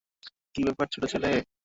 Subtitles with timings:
[0.55, 1.29] কী ব্যাপার, ছোট্ট ছেলে?